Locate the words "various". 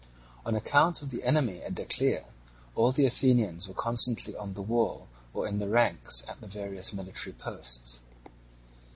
6.47-6.91